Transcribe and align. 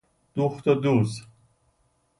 دوخت 0.35 0.67
و 0.67 0.75
دوز 0.75 1.23